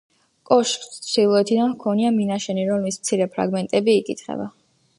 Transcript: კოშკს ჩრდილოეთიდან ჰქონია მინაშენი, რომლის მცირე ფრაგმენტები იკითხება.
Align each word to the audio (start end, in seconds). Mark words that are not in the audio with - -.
კოშკს 0.51 0.95
ჩრდილოეთიდან 1.07 1.75
ჰქონია 1.75 2.11
მინაშენი, 2.17 2.65
რომლის 2.73 2.99
მცირე 3.03 3.31
ფრაგმენტები 3.37 3.99
იკითხება. 4.03 4.53